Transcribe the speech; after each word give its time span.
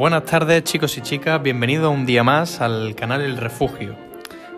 Buenas 0.00 0.24
tardes 0.24 0.64
chicos 0.64 0.96
y 0.96 1.02
chicas, 1.02 1.42
bienvenidos 1.42 1.94
un 1.94 2.06
día 2.06 2.24
más 2.24 2.62
al 2.62 2.94
canal 2.94 3.20
El 3.20 3.36
Refugio. 3.36 3.94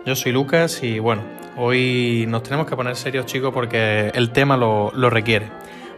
Yo 0.05 0.15
soy 0.15 0.31
Lucas 0.31 0.81
y 0.83 0.99
bueno, 0.99 1.21
hoy 1.57 2.23
nos 2.29 2.43
tenemos 2.43 2.65
que 2.65 2.77
poner 2.77 2.95
serios 2.95 3.25
chicos 3.25 3.53
porque 3.53 4.09
el 4.15 4.29
tema 4.29 4.55
lo, 4.55 4.89
requiere. 5.09 5.49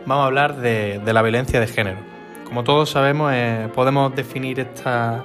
Vamos 0.07 0.23
a 0.23 0.25
hablar 0.25 0.55
de, 0.55 0.99
la 1.05 1.21
violencia 1.21 1.59
de 1.59 1.67
género. 1.67 1.99
Como 2.43 2.63
todos 2.63 2.89
sabemos, 2.89 3.33
eh, 3.35 3.69
podemos 3.75 4.15
definir 4.15 4.59
esta, 4.59 5.23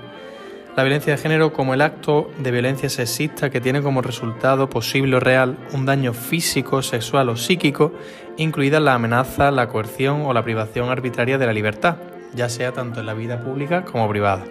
la 0.77 0.83
violencia 0.83 1.17
de 1.17 1.19
género 1.19 1.55
como 1.55 1.73
el 1.73 1.81
acto 1.81 2.31
de 2.37 2.51
violencia 2.51 2.91
sexista 2.91 3.49
que 3.49 3.63
tiene 3.63 3.81
como 3.81 4.03
resultado 4.03 4.69
posible 4.69 5.17
o 5.17 5.21
real 5.21 5.57
un 5.73 5.87
daño 5.87 6.13
físico, 6.13 6.83
sexual 6.83 7.31
o 7.31 7.37
psíquico, 7.37 7.95
incluida 8.37 8.81
la 8.81 8.93
amenaza, 8.93 9.51
la 9.51 9.69
coerción 9.69 10.27
o 10.27 10.35
la 10.35 10.45
privación 10.45 10.91
arbitraria 10.91 11.39
de 11.39 11.47
la 11.47 11.55
libertad 11.55 11.97
ya 12.35 12.49
sea 12.49 12.73
tanto 12.73 13.01
en 13.01 13.07
la 13.07 13.15
vida 13.15 13.41
pública 13.41 13.85
como 13.85 14.09
privada. 14.09 14.45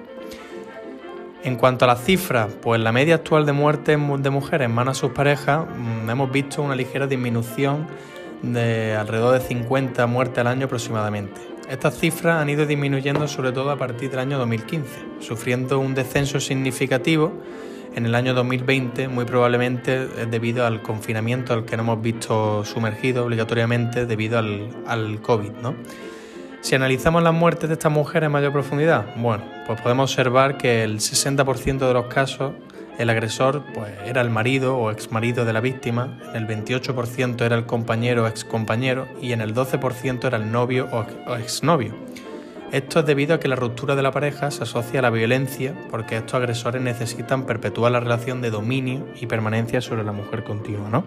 En 1.44 1.56
cuanto 1.56 1.86
a 1.86 1.88
las 1.88 2.04
cifras, 2.04 2.54
pues 2.62 2.82
la 2.82 2.92
media 2.92 3.16
actual 3.16 3.46
de 3.46 3.54
muertes 3.54 3.98
de 3.98 4.30
mujeres 4.30 4.66
en 4.66 4.76
manos 4.76 4.98
de 4.98 5.00
sus 5.02 5.12
parejas 5.12 5.66
mm, 5.66 6.10
hemos 6.10 6.32
visto 6.32 6.62
una 6.62 6.76
ligera 6.76 7.08
disminución 7.08 7.88
de 8.42 8.96
alrededor 8.96 9.40
de 9.40 9.48
50 9.48 10.06
muertes 10.08 10.40
al 10.40 10.48
año 10.48 10.66
aproximadamente. 10.66 11.40
Estas 11.70 11.98
cifras 11.98 12.42
han 12.42 12.50
ido 12.50 12.66
disminuyendo 12.66 13.28
sobre 13.28 13.52
todo 13.52 13.70
a 13.72 13.78
partir 13.78 14.10
del 14.10 14.20
año 14.20 14.38
2015, 14.38 14.90
sufriendo 15.20 15.80
un 15.80 15.94
descenso 15.94 16.40
significativo 16.40 17.32
en 17.96 18.06
el 18.06 18.16
año 18.16 18.34
2020, 18.34 19.08
muy 19.08 19.26
probablemente 19.26 20.08
debido 20.08 20.66
al 20.66 20.82
confinamiento 20.82 21.54
al 21.54 21.66
que 21.66 21.78
nos 21.78 21.86
hemos 21.86 22.02
visto 22.02 22.66
sumergidos 22.66 23.26
obligatoriamente 23.26 24.06
debido 24.06 24.40
al, 24.40 24.70
al 24.88 25.22
COVID. 25.22 25.52
¿no? 25.62 25.76
Si 26.62 26.76
analizamos 26.76 27.24
las 27.24 27.34
muertes 27.34 27.70
de 27.70 27.74
estas 27.74 27.92
mujeres 27.92 28.28
en 28.28 28.34
mayor 28.34 28.52
profundidad, 28.52 29.06
bueno, 29.16 29.44
pues 29.66 29.80
podemos 29.82 30.12
observar 30.12 30.58
que 30.58 30.84
el 30.84 31.00
60% 31.00 31.88
de 31.88 31.94
los 31.94 32.08
casos 32.08 32.54
el 32.98 33.10
agresor 33.10 33.64
pues, 33.74 33.94
era 34.06 34.20
el 34.22 34.30
marido 34.30 34.78
o 34.78 34.92
exmarido 34.92 35.46
de 35.46 35.54
la 35.54 35.62
víctima, 35.62 36.20
en 36.34 36.44
el 36.44 36.48
28% 36.48 37.42
era 37.42 37.56
el 37.56 37.66
compañero 37.66 38.26
o 38.26 38.28
excompañero 38.28 39.08
y 39.22 39.32
en 39.32 39.40
el 39.40 39.56
12% 39.56 40.26
era 40.26 40.38
el 40.38 40.52
novio 40.52 40.90
o 40.92 41.36
exnovio. 41.36 41.96
Esto 42.74 43.00
es 43.00 43.06
debido 43.06 43.34
a 43.34 43.40
que 43.40 43.48
la 43.48 43.56
ruptura 43.56 43.96
de 43.96 44.04
la 44.04 44.12
pareja 44.12 44.52
se 44.52 44.64
asocia 44.64 45.00
a 45.00 45.02
la 45.02 45.10
violencia 45.10 45.74
porque 45.90 46.18
estos 46.18 46.36
agresores 46.36 46.82
necesitan 46.82 47.46
perpetuar 47.46 47.94
la 47.94 48.00
relación 48.02 48.42
de 48.42 48.52
dominio 48.52 49.08
y 49.20 49.26
permanencia 49.26 49.82
sobre 49.82 50.04
la 50.04 50.12
mujer 50.12 50.44
continua. 50.44 50.90
¿no? 50.90 51.04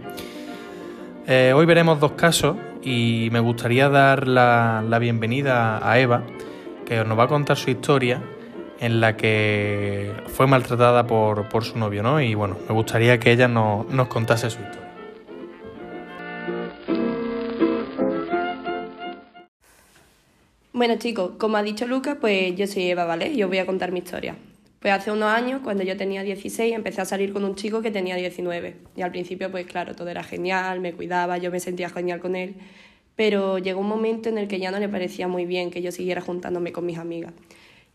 Eh, 1.27 1.53
hoy 1.55 1.67
veremos 1.67 2.01
dos 2.01 2.12
casos 2.12 2.56
y 2.83 3.28
me 3.31 3.39
gustaría 3.39 3.89
dar 3.89 4.27
la, 4.27 4.98
bienvenida 5.01 5.89
a 5.89 6.01
Eva, 6.01 6.25
que 6.84 7.05
nos 7.05 7.17
va 7.17 7.25
a 7.25 7.28
contar 7.28 7.56
su 7.56 7.70
historia 7.70 8.20
en 8.81 9.01
la 9.01 9.17
que 9.17 10.12
fue 10.27 10.48
maltratada 10.48 11.06
por, 11.06 11.65
su 11.65 11.78
novio, 11.78 12.03
¿no? 12.03 12.20
Y 12.20 12.34
bueno, 12.34 12.56
me 12.69 12.75
gustaría 12.75 13.20
que 13.20 13.31
ella 13.31 13.47
nos 13.47 14.09
contase 14.09 14.50
su 14.50 14.61
historia. 14.61 14.83
Bueno 20.73 20.97
chicos, 20.98 21.33
como 21.39 21.56
ha 21.56 21.62
dicho 21.62 21.87
Lucas, 21.87 22.17
pues 22.20 22.56
yo 22.56 22.67
soy 22.67 22.91
Eva, 22.91 23.05
¿vale? 23.05 23.31
Y 23.31 23.45
os 23.45 23.48
voy 23.48 23.59
a 23.59 23.67
contar 23.67 23.93
mi 23.93 24.00
historia. 24.00 24.34
Pues 24.83 24.92
hace 24.92 25.12
unos 25.12 25.28
años, 25.30 25.61
cuando 25.62 25.84
yo 25.84 25.97
tenía 25.97 26.25
16, 26.25 26.75
empecé 26.75 27.00
a 27.00 27.05
salir 27.05 27.33
con 27.33 27.44
un 27.44 27.55
chico 27.55 27.83
que 27.83 27.92
tenía 27.92 28.16
19. 28.16 28.75
Y 28.97 29.02
al 29.02 29.12
principio, 29.12 29.48
pues 29.48 29.64
claro, 29.64 29.94
todo 29.94 30.08
era 30.08 30.25
genial, 30.25 30.80
me 30.80 30.92
cuidaba, 30.92 31.38
yo 31.38 31.52
me 31.52 31.61
sentía 31.61 31.88
genial 31.88 32.19
con 32.19 32.34
él. 32.34 32.56
Pero 33.14 33.58
llegó 33.58 33.81
un 33.81 33.87
momento 33.87 34.28
en 34.28 34.38
el 34.38 34.48
que 34.48 34.59
ya 34.59 34.72
no 34.72 34.81
le 34.81 34.88
parecía 34.88 35.28
muy 35.28 35.47
bien 35.47 35.71
que 35.71 35.82
yo 35.82 35.92
siguiera 35.92 36.21
juntándome 36.21 36.72
con 36.72 36.84
mis 36.84 36.98
amigas. 36.98 37.32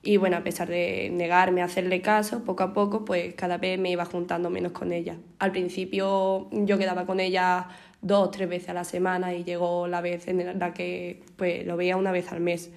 Y 0.02 0.16
bueno, 0.16 0.38
a 0.38 0.44
pesar 0.44 0.70
de 0.70 1.10
negarme 1.12 1.62
a 1.62 1.66
hacerle 1.66 2.02
caso, 2.02 2.46
poco 2.46 2.64
a 2.64 2.74
poco, 2.74 3.04
pues 3.04 3.36
cada 3.36 3.58
vez 3.58 3.78
me 3.78 3.92
iba 3.92 4.06
juntando 4.06 4.50
menos 4.50 4.72
con 4.72 4.94
ella. 4.94 5.18
Al 5.40 5.52
principio 5.52 6.48
yo 6.54 6.78
quedaba 6.78 7.06
con 7.06 7.20
ella 7.20 7.68
dos 8.02 8.32
tres 8.32 8.48
veces 8.48 8.70
a 8.70 8.74
la 8.74 8.86
semana 8.86 9.34
y 9.34 9.44
llegó 9.44 9.88
la 9.88 10.00
vez 10.00 10.30
en 10.30 10.58
la 10.58 10.74
que 10.74 11.22
pues 11.36 11.66
lo 11.66 11.76
veía 11.76 11.98
una 11.98 12.14
vez 12.14 12.32
al 12.32 12.40
mes. 12.40 12.72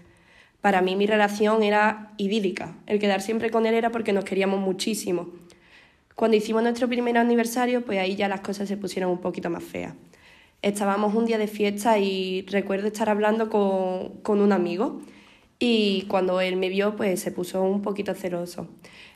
Para 0.61 0.83
mí 0.83 0.97
mi 0.97 1.07
relación 1.07 1.63
era 1.63 2.13
idílica. 2.19 2.77
El 2.87 2.99
quedar 2.99 3.23
siempre 3.23 3.51
con 3.51 3.67
él 3.67 3.75
era 3.75 3.91
porque 3.91 4.13
nos 4.13 4.25
queríamos 4.25 4.61
muchísimo. 4.61 5.31
Cuando 6.15 6.37
hicimos 6.37 6.63
nuestro 6.63 6.87
primer 6.87 7.17
aniversario, 7.17 7.83
pues 7.85 7.99
ahí 7.99 8.15
ya 8.15 8.29
las 8.29 8.43
cosas 8.43 8.69
se 8.69 8.77
pusieron 8.77 9.11
un 9.11 9.21
poquito 9.21 9.49
más 9.49 9.65
feas. 9.65 9.95
Estábamos 10.61 11.15
un 11.15 11.25
día 11.25 11.39
de 11.39 11.47
fiesta 11.47 11.99
y 11.99 12.43
recuerdo 12.43 12.89
estar 12.89 13.09
hablando 13.09 13.49
con, 13.49 14.41
un 14.41 14.53
amigo 14.53 15.01
y 15.59 16.03
cuando 16.09 16.43
él 16.43 16.57
me 16.57 16.69
vio, 16.69 16.95
pues 16.97 17.21
se 17.21 17.33
puso 17.33 17.63
un 17.63 17.81
poquito 17.81 18.15
celoso. 18.15 18.69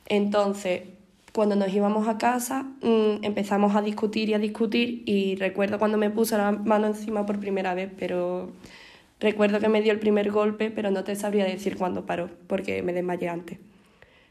Entonces, 0.07 0.85
cuando 1.35 1.57
nos 1.57 1.71
íbamos 1.75 2.09
a 2.09 2.17
casa, 2.17 2.63
mm, 2.81 3.23
empezamos 3.23 3.77
a 3.77 3.83
discutir 3.83 4.31
y 4.31 4.35
a 4.35 4.39
discutir 4.39 5.03
y 5.05 5.37
recuerdo 5.37 5.79
cuando 5.79 5.99
me 5.99 6.09
puse 6.09 6.39
la 6.39 6.53
mano 6.53 6.87
encima 6.87 7.27
por 7.27 7.39
primera 7.39 7.75
vez, 7.75 7.91
pero 7.99 8.53
Recuerdo 9.21 9.61
que 9.61 9.69
me 9.69 9.81
dio 9.83 9.93
el 9.93 10.01
primer 10.01 10.31
golpe, 10.31 10.71
pero 10.71 10.91
no 10.91 11.05
te 11.05 11.15
sabría 11.17 11.45
decir 11.45 11.77
cuándo 11.77 12.05
paró, 12.05 12.31
porque 12.47 12.83
me 12.83 12.93
desmayé 12.93 13.29
antes. 13.29 13.59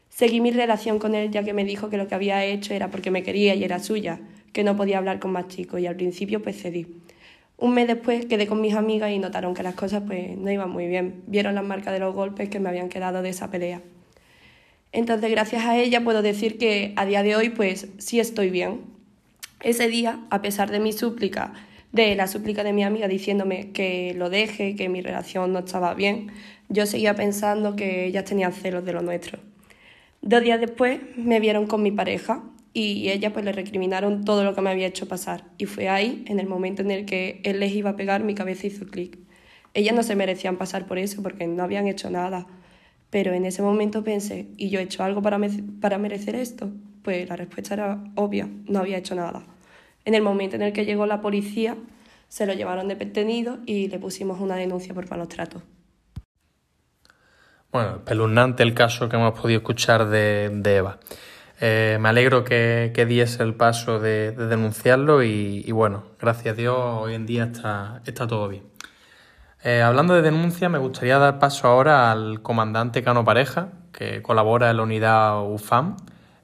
Seguí 0.08 0.40
mi 0.40 0.52
relación 0.52 1.00
con 1.00 1.14
él 1.14 1.30
ya 1.32 1.42
que 1.42 1.52
me 1.52 1.64
dijo 1.64 1.90
que 1.90 1.96
lo 1.96 2.06
que 2.06 2.14
había 2.14 2.44
hecho 2.44 2.72
era 2.72 2.88
porque 2.90 3.10
me 3.10 3.24
quería 3.24 3.54
y 3.54 3.64
era 3.64 3.80
suya, 3.80 4.20
que 4.52 4.62
no 4.62 4.76
podía 4.76 4.98
hablar 4.98 5.18
con 5.18 5.32
más 5.32 5.48
chicos 5.48 5.80
y 5.80 5.86
al 5.86 5.96
principio 5.96 6.40
pues 6.40 6.60
cedí. 6.60 6.86
Un 7.56 7.74
mes 7.74 7.88
después 7.88 8.26
quedé 8.26 8.46
con 8.46 8.60
mis 8.60 8.74
amigas 8.74 9.10
y 9.10 9.18
notaron 9.18 9.54
que 9.54 9.62
las 9.62 9.74
cosas 9.74 10.02
pues 10.06 10.36
no 10.36 10.50
iban 10.52 10.70
muy 10.70 10.86
bien. 10.86 11.22
Vieron 11.26 11.54
las 11.56 11.64
marcas 11.64 11.92
de 11.92 11.98
los 11.98 12.14
golpes 12.14 12.48
que 12.48 12.60
me 12.60 12.68
habían 12.68 12.88
quedado 12.88 13.22
de 13.22 13.30
esa 13.30 13.50
pelea. 13.50 13.80
Entonces 14.92 15.30
gracias 15.30 15.64
a 15.64 15.76
ella 15.76 16.04
puedo 16.04 16.22
decir 16.22 16.58
que 16.58 16.92
a 16.94 17.06
día 17.06 17.24
de 17.24 17.34
hoy 17.34 17.48
pues 17.48 17.88
sí 17.98 18.20
estoy 18.20 18.50
bien. 18.50 18.82
Ese 19.60 19.88
día, 19.88 20.20
a 20.30 20.42
pesar 20.42 20.70
de 20.70 20.78
mi 20.78 20.92
súplica 20.92 21.54
de 21.94 22.16
la 22.16 22.26
súplica 22.26 22.64
de 22.64 22.72
mi 22.72 22.82
amiga 22.82 23.06
diciéndome 23.06 23.70
que 23.70 24.14
lo 24.16 24.28
deje, 24.28 24.74
que 24.74 24.88
mi 24.88 25.00
relación 25.00 25.52
no 25.52 25.60
estaba 25.60 25.94
bien, 25.94 26.32
yo 26.68 26.86
seguía 26.86 27.14
pensando 27.14 27.76
que 27.76 28.04
ellas 28.04 28.24
tenían 28.24 28.52
celos 28.52 28.84
de 28.84 28.92
lo 28.92 29.00
nuestro. 29.00 29.38
Dos 30.20 30.42
días 30.42 30.58
después 30.58 30.98
me 31.16 31.38
vieron 31.38 31.68
con 31.68 31.84
mi 31.84 31.92
pareja 31.92 32.42
y 32.72 33.10
ellas 33.10 33.32
pues 33.32 33.44
le 33.44 33.52
recriminaron 33.52 34.24
todo 34.24 34.42
lo 34.42 34.56
que 34.56 34.60
me 34.60 34.70
había 34.70 34.88
hecho 34.88 35.06
pasar. 35.06 35.44
Y 35.56 35.66
fue 35.66 35.88
ahí, 35.88 36.24
en 36.26 36.40
el 36.40 36.48
momento 36.48 36.82
en 36.82 36.90
el 36.90 37.04
que 37.04 37.40
él 37.44 37.60
les 37.60 37.72
iba 37.72 37.90
a 37.90 37.96
pegar, 37.96 38.24
mi 38.24 38.34
cabeza 38.34 38.66
hizo 38.66 38.86
clic. 38.86 39.16
Ellas 39.72 39.94
no 39.94 40.02
se 40.02 40.16
merecían 40.16 40.56
pasar 40.56 40.86
por 40.86 40.98
eso 40.98 41.22
porque 41.22 41.46
no 41.46 41.62
habían 41.62 41.86
hecho 41.86 42.10
nada. 42.10 42.48
Pero 43.10 43.32
en 43.34 43.44
ese 43.44 43.62
momento 43.62 44.02
pensé, 44.02 44.48
¿y 44.56 44.68
yo 44.68 44.80
he 44.80 44.82
hecho 44.82 45.04
algo 45.04 45.22
para, 45.22 45.38
para 45.80 45.98
merecer 45.98 46.34
esto? 46.34 46.72
Pues 47.02 47.28
la 47.28 47.36
respuesta 47.36 47.74
era 47.74 48.02
obvia, 48.16 48.48
no 48.66 48.80
había 48.80 48.98
hecho 48.98 49.14
nada. 49.14 49.46
En 50.04 50.14
el 50.14 50.22
momento 50.22 50.56
en 50.56 50.62
el 50.62 50.72
que 50.72 50.84
llegó 50.84 51.06
la 51.06 51.20
policía, 51.20 51.76
se 52.28 52.46
lo 52.46 52.52
llevaron 52.52 52.88
de 52.88 52.96
detenido 52.96 53.58
y 53.66 53.88
le 53.88 53.98
pusimos 53.98 54.40
una 54.40 54.56
denuncia 54.56 54.92
por 54.92 55.08
malos 55.08 55.28
tratos. 55.28 55.62
Bueno, 57.72 57.96
espeluznante 57.96 58.62
el 58.62 58.74
caso 58.74 59.08
que 59.08 59.16
hemos 59.16 59.38
podido 59.38 59.58
escuchar 59.58 60.08
de, 60.08 60.62
Eva. 60.64 60.98
Eh, 61.60 61.98
me 62.00 62.08
alegro 62.08 62.44
que, 62.44 62.92
que 62.94 63.06
diese 63.06 63.42
el 63.42 63.54
paso 63.54 63.98
de, 63.98 64.32
denunciarlo 64.32 65.22
y, 65.22 65.70
bueno, 65.72 66.04
gracias 66.20 66.54
a 66.54 66.56
Dios 66.56 66.76
hoy 66.78 67.14
en 67.14 67.26
día 67.26 67.44
está, 67.44 68.00
está 68.04 68.26
todo 68.26 68.48
bien. 68.48 68.64
Eh, 69.64 69.80
hablando 69.80 70.14
de 70.14 70.22
denuncia, 70.22 70.68
me 70.68 70.78
gustaría 70.78 71.18
dar 71.18 71.38
paso 71.38 71.66
ahora 71.66 72.12
al 72.12 72.42
comandante 72.42 73.02
Cano 73.02 73.24
Pareja, 73.24 73.70
que 73.92 74.22
colabora 74.22 74.70
en 74.70 74.76
la 74.76 74.82
unidad 74.82 75.42
UFAM, 75.42 75.96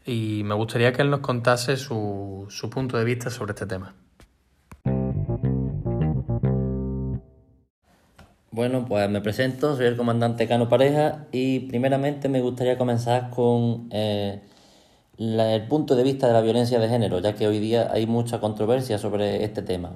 y 0.04 0.42
me 0.44 0.54
gustaría 0.54 0.92
que 0.92 1.02
él 1.02 1.10
nos 1.10 1.20
contase 1.20 1.76
su, 1.76 2.48
punto 2.70 2.96
de 2.96 3.04
vista 3.04 3.30
sobre 3.30 3.52
este 3.52 3.66
tema. 3.66 3.94
Bueno, 8.52 8.84
pues 8.86 9.08
me 9.08 9.20
presento, 9.20 9.76
soy 9.76 9.86
el 9.86 9.96
comandante 9.96 10.48
Cano 10.48 10.68
Pareja 10.68 11.26
y 11.30 11.60
primeramente 11.60 12.28
me 12.28 12.40
gustaría 12.40 12.76
comenzar 12.76 13.30
con 13.30 13.88
eh, 13.92 14.42
el 15.18 15.66
punto 15.68 15.94
de 15.94 16.02
vista 16.02 16.26
de 16.26 16.32
la 16.32 16.40
violencia 16.40 16.80
de 16.80 16.88
género, 16.88 17.20
ya 17.20 17.34
que 17.34 17.46
hoy 17.46 17.58
día 17.60 17.90
hay 17.92 18.06
mucha 18.06 18.40
controversia 18.40 18.98
sobre 18.98 19.44
este 19.44 19.62
tema. 19.62 19.92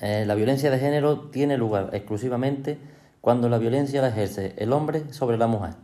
Eh, 0.00 0.24
la 0.26 0.34
violencia 0.34 0.70
de 0.70 0.78
género 0.78 1.30
tiene 1.30 1.56
lugar 1.56 1.90
exclusivamente 1.92 2.78
cuando 3.20 3.48
la 3.48 3.58
violencia 3.58 4.02
la 4.02 4.08
ejerce 4.08 4.54
el 4.58 4.72
hombre 4.72 5.12
sobre 5.12 5.38
la 5.38 5.46
mujer 5.46 5.74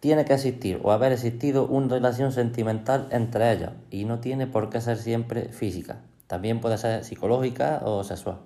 tiene 0.00 0.24
que 0.24 0.34
existir 0.34 0.80
o 0.82 0.92
haber 0.92 1.12
existido 1.12 1.66
una 1.66 1.88
relación 1.88 2.32
sentimental 2.32 3.08
entre 3.10 3.52
ellas 3.52 3.72
y 3.90 4.04
no 4.04 4.20
tiene 4.20 4.46
por 4.46 4.70
qué 4.70 4.80
ser 4.80 4.98
siempre 4.98 5.48
física. 5.48 6.02
También 6.26 6.60
puede 6.60 6.78
ser 6.78 7.04
psicológica 7.04 7.80
o 7.84 8.04
sexual. 8.04 8.38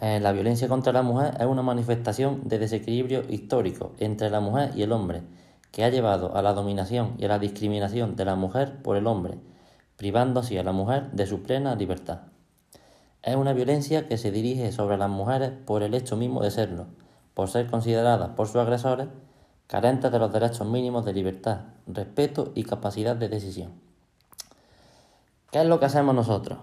Eh, 0.00 0.20
la 0.20 0.32
violencia 0.32 0.68
contra 0.68 0.92
la 0.92 1.02
mujer 1.02 1.34
es 1.38 1.46
una 1.46 1.62
manifestación 1.62 2.48
de 2.48 2.58
desequilibrio 2.58 3.22
histórico 3.28 3.92
entre 3.98 4.30
la 4.30 4.40
mujer 4.40 4.70
y 4.74 4.82
el 4.82 4.92
hombre 4.92 5.22
que 5.72 5.84
ha 5.84 5.88
llevado 5.88 6.36
a 6.36 6.42
la 6.42 6.52
dominación 6.52 7.14
y 7.18 7.24
a 7.24 7.28
la 7.28 7.38
discriminación 7.38 8.16
de 8.16 8.24
la 8.24 8.36
mujer 8.36 8.80
por 8.82 8.96
el 8.96 9.06
hombre, 9.06 9.38
privando 9.96 10.40
así 10.40 10.56
a 10.56 10.62
la 10.62 10.72
mujer 10.72 11.10
de 11.12 11.26
su 11.26 11.42
plena 11.42 11.74
libertad. 11.74 12.20
Es 13.22 13.36
una 13.36 13.52
violencia 13.52 14.06
que 14.06 14.16
se 14.16 14.30
dirige 14.30 14.72
sobre 14.72 14.96
las 14.96 15.10
mujeres 15.10 15.50
por 15.66 15.82
el 15.82 15.94
hecho 15.94 16.16
mismo 16.16 16.42
de 16.42 16.50
serlo, 16.50 16.86
por 17.34 17.48
ser 17.48 17.68
consideradas 17.68 18.30
por 18.30 18.46
sus 18.46 18.56
agresores 18.56 19.08
carentes 19.68 20.10
de 20.10 20.18
los 20.18 20.32
derechos 20.32 20.66
mínimos 20.66 21.04
de 21.04 21.12
libertad, 21.12 21.60
respeto 21.86 22.52
y 22.54 22.64
capacidad 22.64 23.14
de 23.14 23.28
decisión. 23.28 23.72
¿Qué 25.52 25.60
es 25.60 25.66
lo 25.66 25.78
que 25.78 25.84
hacemos 25.86 26.14
nosotros? 26.14 26.58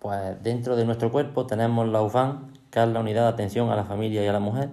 Pues 0.00 0.42
dentro 0.42 0.76
de 0.76 0.84
nuestro 0.84 1.10
cuerpo 1.10 1.46
tenemos 1.46 1.88
la 1.88 2.02
UFAN, 2.02 2.52
que 2.70 2.82
es 2.82 2.88
la 2.88 3.00
Unidad 3.00 3.22
de 3.22 3.28
Atención 3.28 3.70
a 3.70 3.76
la 3.76 3.84
Familia 3.84 4.22
y 4.24 4.26
a 4.26 4.32
la 4.32 4.40
Mujer, 4.40 4.70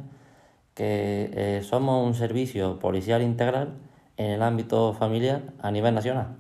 que 0.74 1.30
eh, 1.34 1.62
somos 1.64 2.06
un 2.06 2.16
servicio 2.16 2.80
policial 2.80 3.22
integral 3.22 3.76
en 4.18 4.32
el 4.32 4.42
ámbito 4.42 4.94
familiar 4.94 5.44
a 5.62 5.70
nivel 5.70 5.94
nacional. 5.94 6.36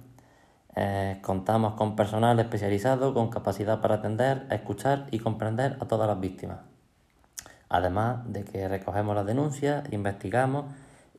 Eh, 0.75 1.19
contamos 1.21 1.73
con 1.75 1.95
personal 1.95 2.39
especializado 2.39 3.13
con 3.13 3.29
capacidad 3.29 3.79
para 3.79 3.95
atender, 3.95 4.47
escuchar 4.49 5.05
y 5.11 5.19
comprender 5.19 5.77
a 5.79 5.85
todas 5.85 6.07
las 6.07 6.19
víctimas. 6.19 6.59
Además 7.69 8.21
de 8.25 8.43
que 8.43 8.67
recogemos 8.67 9.15
las 9.15 9.25
denuncias, 9.25 9.83
investigamos 9.91 10.65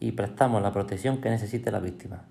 y 0.02 0.10
prestamos 0.12 0.60
la 0.60 0.72
protección 0.72 1.19
que 1.19 1.31
necesite 1.31 1.70
la 1.70 1.78
víctima. 1.78 2.25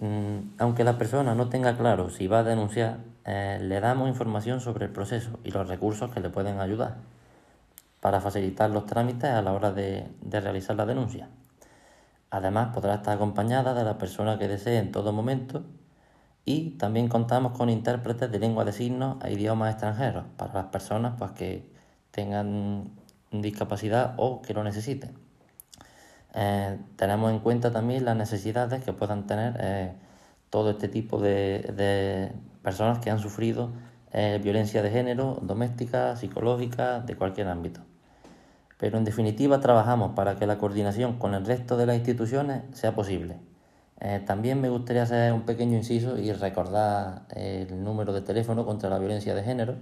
Mm, 0.00 0.54
aunque 0.58 0.84
la 0.84 0.96
persona 0.96 1.34
no 1.34 1.50
tenga 1.50 1.76
claro 1.76 2.08
si 2.08 2.26
va 2.26 2.38
a 2.38 2.42
denunciar, 2.44 3.00
eh, 3.26 3.58
le 3.60 3.78
damos 3.78 4.08
información 4.08 4.60
sobre 4.60 4.86
el 4.86 4.90
proceso 4.90 5.38
y 5.44 5.50
los 5.50 5.68
recursos 5.68 6.10
que 6.10 6.20
le 6.20 6.30
pueden 6.30 6.60
ayudar 6.60 6.96
para 8.00 8.22
facilitar 8.22 8.70
los 8.70 8.86
trámites 8.86 9.30
a 9.30 9.42
la 9.42 9.52
hora 9.52 9.70
de 9.70 10.08
realizar 10.30 10.74
la 10.74 10.86
denuncia. 10.86 11.28
Además, 12.30 12.70
podrá 12.72 12.94
estar 12.94 13.16
acompañada 13.16 13.74
de 13.74 13.84
la 13.84 13.98
persona 13.98 14.38
que 14.38 14.48
desee 14.48 14.78
en 14.78 14.92
todo 14.92 15.12
momento 15.12 15.64
y 16.46 16.70
también 16.78 17.08
contamos 17.08 17.52
con 17.52 17.68
intérpretes 17.68 18.32
de 18.32 18.38
lengua 18.38 18.64
de 18.64 18.72
signos 18.72 19.22
e 19.22 19.32
idiomas 19.34 19.72
extranjeros 19.72 20.24
para 20.38 20.54
las 20.54 20.66
personas 20.66 21.16
pues, 21.18 21.32
que 21.32 21.70
tengan 22.10 22.92
discapacidad 23.30 24.14
o 24.16 24.40
que 24.40 24.54
lo 24.54 24.64
necesiten. 24.64 25.31
Eh, 26.34 26.78
tenemos 26.96 27.30
en 27.30 27.40
cuenta 27.40 27.70
también 27.70 28.04
las 28.04 28.16
necesidades 28.16 28.82
que 28.84 28.92
puedan 28.92 29.26
tener 29.26 29.56
eh, 29.60 29.92
todo 30.50 30.70
este 30.70 30.88
tipo 30.88 31.20
de, 31.20 32.32
personas 32.62 32.98
que 33.00 33.10
han 33.10 33.18
sufrido 33.18 33.70
eh, 34.12 34.40
violencia 34.42 34.82
de 34.82 34.90
género, 34.90 35.38
doméstica, 35.42 36.16
psicológica, 36.16 37.00
de 37.00 37.16
cualquier 37.16 37.48
ámbito. 37.48 37.80
Pero 38.78 38.98
en 38.98 39.04
definitiva 39.04 39.60
trabajamos 39.60 40.12
para 40.14 40.36
que 40.36 40.46
la 40.46 40.58
coordinación 40.58 41.18
con 41.18 41.34
el 41.34 41.46
resto 41.46 41.76
de 41.76 41.86
las 41.86 41.96
instituciones 41.96 42.62
sea 42.72 42.94
posible 42.94 43.36
también 44.26 44.60
me 44.60 44.68
gustaría 44.68 45.04
hacer 45.04 45.32
un 45.32 45.42
pequeño 45.42 45.76
inciso 45.76 46.18
y 46.18 46.32
recordar 46.32 47.22
el 47.30 47.84
número 47.84 48.12
de 48.12 48.20
teléfono 48.20 48.66
contra 48.66 48.90
la 48.90 48.98
violencia 48.98 49.32
de 49.32 49.44
género. 49.44 49.76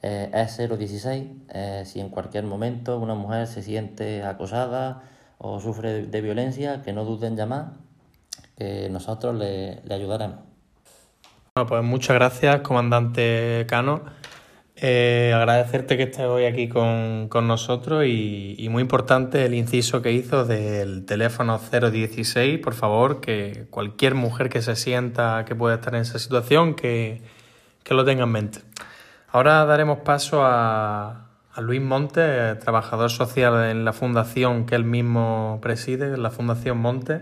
Es 0.00 0.56
016 0.56 1.26
eh, 1.50 1.82
si 1.86 2.00
en 2.00 2.08
cualquier 2.08 2.44
momento 2.44 2.98
una 2.98 3.14
mujer 3.14 3.46
se 3.46 3.62
siente 3.62 4.24
acosada 4.24 5.02
o 5.42 5.60
sufre 5.60 6.06
de, 6.06 6.20
violencia, 6.20 6.82
que 6.82 6.92
no 6.92 7.04
duden 7.04 7.32
en 7.32 7.36
llamar, 7.36 7.66
que 8.56 8.88
nosotros 8.88 9.34
le, 9.34 9.82
ayudaremos. 9.90 10.38
Pues 11.68 11.82
muchas 11.82 12.14
gracias, 12.14 12.60
comandante 12.60 13.66
Cano. 13.68 14.02
Eh, 14.76 15.32
agradecerte 15.34 15.96
que 15.96 16.04
estés 16.04 16.26
hoy 16.26 16.44
aquí 16.44 16.68
con, 16.68 17.28
nosotros 17.46 18.04
y, 18.06 18.66
muy 18.70 18.82
importante 18.82 19.44
el 19.44 19.54
inciso 19.54 20.00
que 20.00 20.12
hizo 20.12 20.44
del 20.44 21.04
teléfono 21.04 21.58
016, 21.58 22.58
por 22.60 22.74
favor, 22.74 23.20
que 23.20 23.66
cualquier 23.70 24.14
mujer 24.14 24.48
que 24.48 24.62
se 24.62 24.76
sienta 24.76 25.44
que 25.44 25.54
pueda 25.54 25.74
estar 25.74 25.94
en 25.94 26.02
esa 26.02 26.18
situación, 26.18 26.74
que, 26.74 27.20
lo 27.90 28.04
tenga 28.04 28.22
en 28.22 28.30
mente. 28.30 28.60
Ahora 29.28 29.64
daremos 29.66 29.98
paso 29.98 30.42
a, 30.42 31.21
a 31.54 31.60
Luis 31.60 31.80
Monte, 31.80 32.54
trabajador 32.56 33.10
social 33.10 33.70
en 33.70 33.84
la 33.84 33.92
fundación 33.92 34.66
que 34.66 34.74
él 34.74 34.84
mismo 34.84 35.58
preside, 35.62 36.16
la 36.16 36.30
Fundación 36.30 36.78
Monte, 36.78 37.20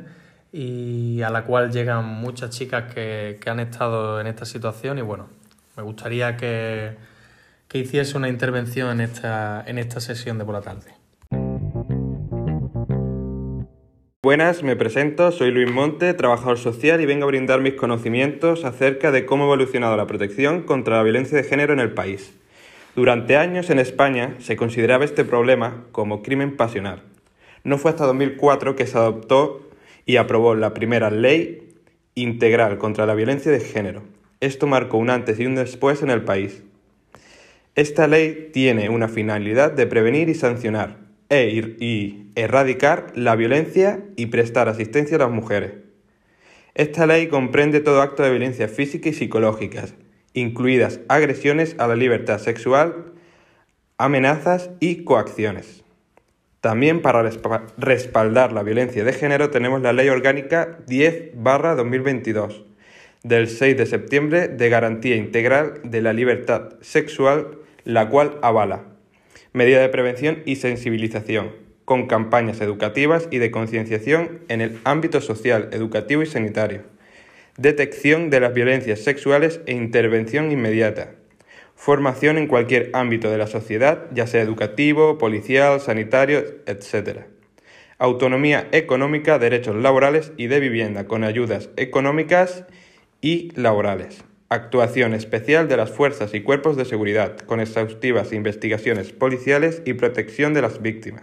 y 0.52 1.22
a 1.22 1.30
la 1.30 1.44
cual 1.44 1.70
llegan 1.70 2.04
muchas 2.04 2.50
chicas 2.50 2.92
que, 2.92 3.38
que 3.40 3.50
han 3.50 3.60
estado 3.60 4.20
en 4.20 4.26
esta 4.26 4.44
situación 4.44 4.98
y 4.98 5.02
bueno, 5.02 5.28
me 5.76 5.82
gustaría 5.82 6.36
que 6.36 6.96
que 7.70 7.78
hiciese 7.78 8.18
una 8.18 8.28
intervención 8.28 8.90
en 8.90 9.00
esta, 9.00 9.62
en 9.64 9.78
esta 9.78 10.00
sesión 10.00 10.38
de 10.38 10.44
por 10.44 10.54
la 10.54 10.60
tarde. 10.60 10.92
Buenas, 14.22 14.64
me 14.64 14.74
presento, 14.74 15.30
soy 15.30 15.52
Luis 15.52 15.70
Monte, 15.70 16.12
trabajador 16.14 16.58
social 16.58 17.00
y 17.00 17.06
vengo 17.06 17.24
a 17.24 17.28
brindar 17.28 17.60
mis 17.60 17.74
conocimientos 17.74 18.64
acerca 18.64 19.12
de 19.12 19.24
cómo 19.24 19.44
ha 19.44 19.46
evolucionado 19.46 19.96
la 19.96 20.08
protección 20.08 20.64
contra 20.64 20.96
la 20.96 21.04
violencia 21.04 21.38
de 21.38 21.44
género 21.44 21.72
en 21.72 21.78
el 21.78 21.94
país. 21.94 22.39
Durante 22.96 23.36
años 23.36 23.70
en 23.70 23.78
España 23.78 24.34
se 24.40 24.56
consideraba 24.56 25.04
este 25.04 25.24
problema 25.24 25.86
como 25.92 26.22
crimen 26.22 26.56
pasional. 26.56 27.02
No 27.62 27.78
fue 27.78 27.92
hasta 27.92 28.04
2004 28.04 28.74
que 28.74 28.86
se 28.86 28.98
adoptó 28.98 29.70
y 30.06 30.16
aprobó 30.16 30.56
la 30.56 30.74
primera 30.74 31.10
ley 31.10 31.76
integral 32.16 32.78
contra 32.78 33.06
la 33.06 33.14
violencia 33.14 33.52
de 33.52 33.60
género. 33.60 34.02
Esto 34.40 34.66
marcó 34.66 34.96
un 34.98 35.10
antes 35.10 35.38
y 35.38 35.46
un 35.46 35.54
después 35.54 36.02
en 36.02 36.10
el 36.10 36.24
país. 36.24 36.64
Esta 37.76 38.08
ley 38.08 38.50
tiene 38.52 38.88
una 38.88 39.06
finalidad 39.06 39.70
de 39.70 39.86
prevenir 39.86 40.28
y 40.28 40.34
sancionar 40.34 40.98
e 41.28 41.76
y 41.78 42.32
erradicar 42.34 43.12
la 43.14 43.36
violencia 43.36 44.02
y 44.16 44.26
prestar 44.26 44.68
asistencia 44.68 45.16
a 45.16 45.20
las 45.20 45.30
mujeres. 45.30 45.74
Esta 46.74 47.06
ley 47.06 47.28
comprende 47.28 47.80
todo 47.80 48.02
acto 48.02 48.24
de 48.24 48.30
violencia 48.30 48.66
física 48.66 49.08
y 49.08 49.12
psicológica, 49.12 49.84
incluidas 50.34 51.00
agresiones 51.08 51.74
a 51.78 51.86
la 51.86 51.96
libertad 51.96 52.38
sexual, 52.38 53.12
amenazas 53.98 54.70
y 54.80 55.04
coacciones. 55.04 55.84
También 56.60 57.00
para 57.02 57.28
respaldar 57.78 58.52
la 58.52 58.62
violencia 58.62 59.04
de 59.04 59.12
género 59.12 59.50
tenemos 59.50 59.80
la 59.80 59.92
Ley 59.92 60.08
Orgánica 60.08 60.78
10-2022 60.86 62.64
del 63.22 63.48
6 63.48 63.76
de 63.76 63.86
septiembre 63.86 64.48
de 64.48 64.68
Garantía 64.68 65.16
Integral 65.16 65.80
de 65.84 66.02
la 66.02 66.12
Libertad 66.12 66.74
Sexual 66.80 67.58
la 67.84 68.08
cual 68.08 68.38
avala 68.42 68.84
medida 69.52 69.80
de 69.80 69.88
prevención 69.88 70.42
y 70.44 70.56
sensibilización, 70.56 71.52
con 71.84 72.06
campañas 72.06 72.60
educativas 72.60 73.26
y 73.30 73.38
de 73.38 73.50
concienciación 73.50 74.40
en 74.48 74.60
el 74.60 74.78
ámbito 74.84 75.20
social, 75.20 75.68
educativo 75.72 76.22
y 76.22 76.26
sanitario, 76.26 76.82
detección 77.60 78.30
de 78.30 78.40
las 78.40 78.54
violencias 78.54 79.00
sexuales 79.00 79.60
e 79.66 79.74
intervención 79.74 80.50
inmediata, 80.50 81.12
formación 81.74 82.38
en 82.38 82.46
cualquier 82.46 82.88
ámbito 82.94 83.30
de 83.30 83.36
la 83.36 83.46
sociedad, 83.46 84.06
ya 84.12 84.26
sea 84.26 84.40
educativo, 84.40 85.18
policial, 85.18 85.78
sanitario, 85.78 86.42
etc. 86.66 87.26
Autonomía 87.98 88.66
económica, 88.72 89.38
derechos 89.38 89.76
laborales 89.76 90.32
y 90.38 90.46
de 90.46 90.58
vivienda, 90.58 91.06
con 91.06 91.22
ayudas 91.22 91.68
económicas 91.76 92.64
y 93.20 93.52
laborales 93.60 94.24
Actuación 94.48 95.12
especial 95.14 95.68
de 95.68 95.76
las 95.76 95.90
fuerzas 95.90 96.34
y 96.34 96.40
cuerpos 96.40 96.76
de 96.76 96.84
seguridad, 96.84 97.38
con 97.38 97.60
exhaustivas 97.60 98.32
investigaciones 98.32 99.12
policiales 99.12 99.80
y 99.84 99.92
protección 99.92 100.54
de 100.54 100.62
las 100.62 100.82
víctimas. 100.82 101.22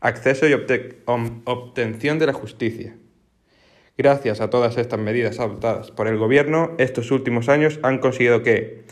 Acceso 0.00 0.46
y 0.46 0.52
obtención 0.52 2.20
de 2.20 2.26
la 2.26 2.32
justicia. 2.32 2.94
Gracias 3.98 4.40
a 4.40 4.50
todas 4.50 4.78
estas 4.78 4.98
medidas 4.98 5.40
adoptadas 5.40 5.90
por 5.90 6.08
el 6.08 6.16
Gobierno, 6.16 6.72
estos 6.78 7.10
últimos 7.10 7.48
años 7.48 7.78
han 7.82 7.98
conseguido 7.98 8.42
que, 8.42 8.82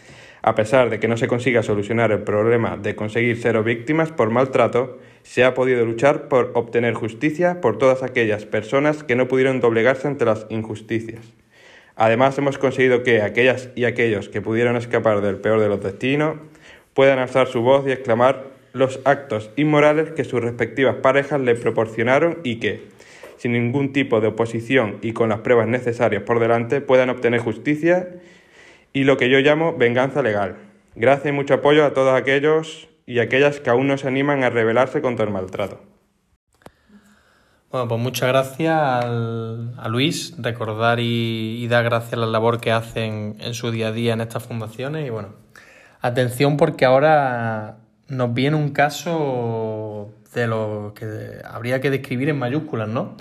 a 0.42 0.54
pesar 0.54 0.90
de 0.90 1.00
que 1.00 1.08
no 1.08 1.16
se 1.16 1.28
consiga 1.28 1.62
solucionar 1.62 2.12
el 2.12 2.22
problema 2.22 2.76
de 2.76 2.94
conseguir 2.94 3.38
cero 3.40 3.62
víctimas 3.62 4.12
por 4.12 4.30
maltrato, 4.30 4.98
se 5.22 5.44
ha 5.44 5.54
podido 5.54 5.84
luchar 5.84 6.28
por 6.28 6.52
obtener 6.54 6.94
justicia 6.94 7.60
por 7.60 7.78
todas 7.78 8.02
aquellas 8.02 8.44
personas 8.44 9.02
que 9.02 9.16
no 9.16 9.28
pudieron 9.28 9.60
doblegarse 9.60 10.08
ante 10.08 10.24
las 10.24 10.46
injusticias. 10.50 11.34
Además, 11.96 12.38
hemos 12.38 12.58
conseguido 12.58 13.02
que 13.02 13.22
aquellas 13.22 13.70
y 13.74 13.84
aquellos 13.84 14.28
que 14.28 14.40
pudieron 14.40 14.76
escapar 14.76 15.20
del 15.20 15.36
peor 15.36 15.60
de 15.60 15.68
los 15.68 15.82
destinos 15.82 16.36
puedan 16.94 17.18
alzar 17.18 17.48
su 17.48 17.60
voz 17.60 17.86
y 17.86 17.92
exclamar 17.92 18.44
los 18.72 19.00
actos 19.04 19.50
inmorales 19.56 20.12
que 20.12 20.24
sus 20.24 20.40
respectivas 20.40 20.96
parejas 20.96 21.40
le 21.40 21.56
proporcionaron 21.56 22.38
y 22.44 22.60
que, 22.60 22.88
sin 23.38 23.52
ningún 23.52 23.92
tipo 23.92 24.20
de 24.20 24.28
oposición 24.28 24.98
y 25.00 25.12
con 25.12 25.30
las 25.30 25.40
pruebas 25.40 25.66
necesarias 25.66 26.22
por 26.22 26.40
delante, 26.40 26.80
puedan 26.80 27.08
obtener 27.08 27.40
justicia 27.40 28.08
y 28.92 29.04
lo 29.04 29.16
que 29.16 29.30
yo 29.30 29.38
llamo 29.38 29.76
venganza 29.76 30.22
legal. 30.22 30.56
Gracias 30.94 31.28
y 31.28 31.32
mucho 31.32 31.54
apoyo 31.54 31.84
a 31.84 31.94
todos 31.94 32.14
aquellos 32.14 32.88
y 33.06 33.20
aquellas 33.20 33.60
que 33.60 33.70
aún 33.70 33.86
no 33.86 33.96
se 33.96 34.08
animan 34.08 34.44
a 34.44 34.50
rebelarse 34.50 35.00
contra 35.00 35.24
el 35.24 35.32
maltrato. 35.32 35.80
Bueno, 37.70 37.86
pues 37.86 38.00
muchas 38.00 38.28
gracias 38.28 38.74
a 38.74 39.88
Luis, 39.88 40.34
recordar 40.38 41.00
y, 41.00 41.66
dar 41.68 41.84
gracias 41.84 42.14
a 42.14 42.16
la 42.16 42.26
labor 42.26 42.60
que 42.60 42.72
hacen 42.72 43.36
en 43.40 43.52
su 43.52 43.70
día 43.70 43.88
a 43.88 43.92
día 43.92 44.14
en 44.14 44.22
estas 44.22 44.42
fundaciones 44.42 45.06
y 45.06 45.10
bueno, 45.10 45.34
atención 46.00 46.56
porque 46.56 46.86
ahora 46.86 47.76
nos 48.08 48.32
viene 48.32 48.56
un 48.56 48.70
caso 48.70 50.14
de 50.34 50.46
lo 50.46 50.94
que 50.94 51.42
habría 51.44 51.80
que 51.82 51.90
describir 51.90 52.30
en 52.30 52.38
mayúsculas, 52.38 52.88
¿no? 52.88 53.16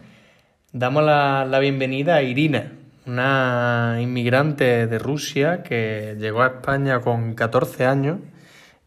Damos 0.79 1.03
la, 1.03 1.43
la 1.49 1.57
bienvenida 1.57 2.17
a 2.17 2.21
Irina, 2.21 2.71
una 3.07 3.97
inmigrante 3.99 4.85
de 4.85 4.99
Rusia 4.99 5.63
que 5.63 6.15
llegó 6.19 6.43
a 6.43 6.47
España 6.47 7.01
con 7.01 7.33
14 7.33 7.87
años 7.87 8.19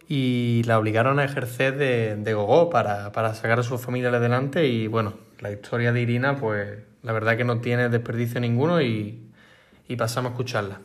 y 0.09 0.63
la 0.67 0.79
obligaron 0.79 1.19
a 1.19 1.25
ejercer 1.25 1.77
de, 1.77 2.15
de 2.15 2.33
gogo 2.33 2.71
para, 2.71 3.11
para 3.11 3.35
sacar 3.35 3.59
a 3.59 3.63
su 3.65 3.77
familia 3.77 4.11
adelante 4.11 4.69
y 4.69 4.87
bueno, 4.87 5.15
la 5.41 5.51
historia 5.51 5.93
de 5.93 6.01
Irina, 6.01 6.37
pues 6.37 6.79
la 7.03 7.13
verdad 7.13 7.37
que 7.37 7.43
no 7.43 7.59
tiene 7.59 7.89
desperdicio 7.89 8.41
ninguno 8.41 8.81
y, 8.81 9.25
y 9.89 9.97
pasamos 9.97 10.31
a 10.31 10.35
escucharla. 10.35 10.81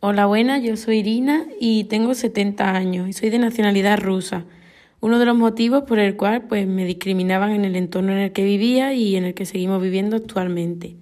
Hola, 0.00 0.26
buenas, 0.26 0.62
yo 0.62 0.76
soy 0.76 0.98
Irina 0.98 1.46
y 1.58 1.84
tengo 1.84 2.12
70 2.12 2.76
años 2.76 3.08
y 3.08 3.14
soy 3.14 3.30
de 3.30 3.38
nacionalidad 3.38 3.98
rusa. 3.98 4.44
Uno 5.02 5.18
de 5.18 5.26
los 5.26 5.36
motivos 5.36 5.82
por 5.82 5.98
el 5.98 6.16
cual 6.16 6.42
pues, 6.42 6.64
me 6.64 6.84
discriminaban 6.84 7.50
en 7.50 7.64
el 7.64 7.74
entorno 7.74 8.12
en 8.12 8.18
el 8.18 8.32
que 8.32 8.44
vivía 8.44 8.94
y 8.94 9.16
en 9.16 9.24
el 9.24 9.34
que 9.34 9.46
seguimos 9.46 9.82
viviendo 9.82 10.14
actualmente. 10.14 10.94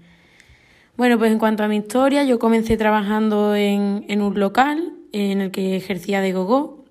Bueno, 0.96 1.18
pues 1.18 1.30
en 1.30 1.38
cuanto 1.38 1.64
a 1.64 1.68
mi 1.68 1.76
historia, 1.76 2.24
yo 2.24 2.38
comencé 2.38 2.78
trabajando 2.78 3.54
en, 3.54 4.22
un 4.22 4.40
local 4.40 4.94
en 5.12 5.42
el 5.42 5.50
que 5.50 5.76
ejercía 5.76 6.22
de 6.22 6.32
gogo 6.32 6.82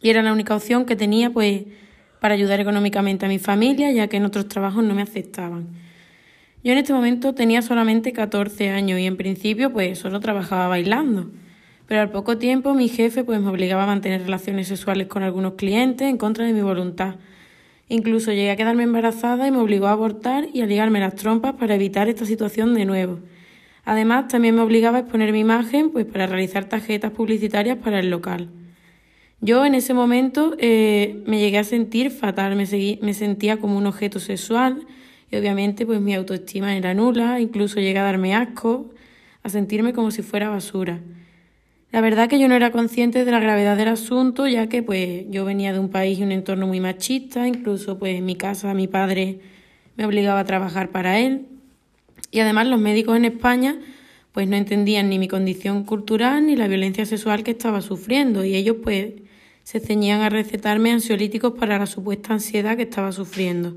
y 0.00 0.10
era 0.10 0.22
la 0.22 0.32
única 0.32 0.54
opción 0.54 0.84
que 0.84 0.94
tenía 0.94 1.30
pues 1.30 1.64
para 2.20 2.34
ayudar 2.34 2.60
económicamente 2.60 3.26
a 3.26 3.28
mi 3.28 3.40
familia, 3.40 3.90
ya 3.90 4.06
que 4.06 4.18
en 4.18 4.24
otros 4.24 4.46
trabajos 4.46 4.84
no 4.84 4.94
me 4.94 5.02
aceptaban. 5.02 5.66
Yo 6.62 6.70
en 6.70 6.78
este 6.78 6.92
momento 6.92 7.34
tenía 7.34 7.60
solamente 7.60 8.12
14 8.12 8.70
años 8.70 9.00
y 9.00 9.06
en 9.06 9.16
principio 9.16 9.72
pues 9.72 9.98
solo 9.98 10.20
trabajaba 10.20 10.68
bailando. 10.68 11.28
Pero 11.86 12.00
al 12.00 12.10
poco 12.10 12.36
tiempo 12.36 12.74
mi 12.74 12.88
jefe 12.88 13.24
pues 13.24 13.40
me 13.40 13.48
obligaba 13.48 13.84
a 13.84 13.86
mantener 13.86 14.22
relaciones 14.22 14.68
sexuales 14.68 15.06
con 15.06 15.22
algunos 15.22 15.54
clientes 15.54 16.08
en 16.08 16.18
contra 16.18 16.44
de 16.44 16.52
mi 16.52 16.62
voluntad. 16.62 17.16
Incluso 17.88 18.32
llegué 18.32 18.50
a 18.50 18.56
quedarme 18.56 18.82
embarazada 18.82 19.46
y 19.46 19.52
me 19.52 19.58
obligó 19.58 19.86
a 19.86 19.92
abortar 19.92 20.48
y 20.52 20.62
a 20.62 20.66
ligarme 20.66 20.98
las 20.98 21.14
trompas 21.14 21.54
para 21.54 21.76
evitar 21.76 22.08
esta 22.08 22.24
situación 22.24 22.74
de 22.74 22.84
nuevo. 22.84 23.20
Además, 23.84 24.26
también 24.26 24.56
me 24.56 24.62
obligaba 24.62 24.98
a 24.98 25.00
exponer 25.02 25.32
mi 25.32 25.38
imagen 25.38 25.90
pues, 25.90 26.04
para 26.06 26.26
realizar 26.26 26.64
tarjetas 26.64 27.12
publicitarias 27.12 27.78
para 27.78 28.00
el 28.00 28.10
local. 28.10 28.50
Yo 29.40 29.64
en 29.64 29.76
ese 29.76 29.94
momento 29.94 30.56
eh, 30.58 31.22
me 31.26 31.38
llegué 31.38 31.58
a 31.58 31.64
sentir 31.64 32.10
fatal, 32.10 32.56
me, 32.56 32.64
me 33.00 33.14
sentía 33.14 33.58
como 33.58 33.76
un 33.76 33.86
objeto 33.86 34.18
sexual 34.18 34.86
y 35.30 35.36
obviamente 35.36 35.86
pues 35.86 36.00
mi 36.00 36.14
autoestima 36.14 36.76
era 36.76 36.94
nula, 36.94 37.38
incluso 37.38 37.78
llegué 37.78 37.98
a 38.00 38.04
darme 38.04 38.34
asco, 38.34 38.90
a 39.44 39.48
sentirme 39.48 39.92
como 39.92 40.10
si 40.10 40.22
fuera 40.22 40.48
basura. 40.48 41.00
La 41.96 42.02
verdad 42.02 42.28
que 42.28 42.38
yo 42.38 42.46
no 42.46 42.54
era 42.54 42.72
consciente 42.72 43.24
de 43.24 43.30
la 43.30 43.40
gravedad 43.40 43.74
del 43.74 43.88
asunto, 43.88 44.46
ya 44.46 44.68
que 44.68 44.82
pues 44.82 45.24
yo 45.30 45.46
venía 45.46 45.72
de 45.72 45.78
un 45.78 45.88
país 45.88 46.18
y 46.18 46.24
un 46.24 46.30
entorno 46.30 46.66
muy 46.66 46.78
machista, 46.78 47.48
incluso 47.48 47.98
pues 47.98 48.18
en 48.18 48.26
mi 48.26 48.36
casa 48.36 48.74
mi 48.74 48.86
padre 48.86 49.40
me 49.96 50.04
obligaba 50.04 50.40
a 50.40 50.44
trabajar 50.44 50.90
para 50.90 51.18
él. 51.20 51.46
Y 52.30 52.40
además 52.40 52.66
los 52.66 52.78
médicos 52.78 53.16
en 53.16 53.24
España 53.24 53.80
pues 54.32 54.46
no 54.46 54.56
entendían 54.56 55.08
ni 55.08 55.18
mi 55.18 55.26
condición 55.26 55.84
cultural 55.84 56.44
ni 56.44 56.54
la 56.54 56.68
violencia 56.68 57.06
sexual 57.06 57.42
que 57.42 57.52
estaba 57.52 57.80
sufriendo 57.80 58.44
y 58.44 58.56
ellos 58.56 58.76
pues 58.82 59.14
se 59.62 59.80
ceñían 59.80 60.20
a 60.20 60.28
recetarme 60.28 60.92
ansiolíticos 60.92 61.54
para 61.54 61.78
la 61.78 61.86
supuesta 61.86 62.34
ansiedad 62.34 62.76
que 62.76 62.82
estaba 62.82 63.10
sufriendo. 63.10 63.74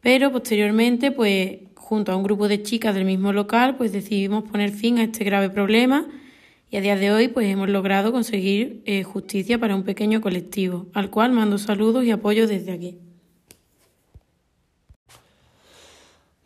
Pero 0.00 0.32
posteriormente, 0.32 1.12
pues 1.12 1.58
junto 1.76 2.10
a 2.10 2.16
un 2.16 2.24
grupo 2.24 2.48
de 2.48 2.64
chicas 2.64 2.92
del 2.92 3.04
mismo 3.04 3.32
local, 3.32 3.76
pues 3.76 3.92
decidimos 3.92 4.50
poner 4.50 4.72
fin 4.72 4.98
a 4.98 5.04
este 5.04 5.22
grave 5.22 5.48
problema 5.48 6.08
y 6.70 6.76
a 6.76 6.80
día 6.80 6.96
de 6.96 7.10
hoy 7.10 7.28
pues 7.28 7.48
hemos 7.48 7.68
logrado 7.68 8.12
conseguir 8.12 8.82
eh, 8.86 9.02
justicia 9.02 9.58
para 9.58 9.74
un 9.74 9.82
pequeño 9.82 10.20
colectivo, 10.20 10.86
al 10.94 11.10
cual 11.10 11.32
mando 11.32 11.58
saludos 11.58 12.04
y 12.04 12.12
apoyo 12.12 12.46
desde 12.46 12.72
aquí. 12.72 12.98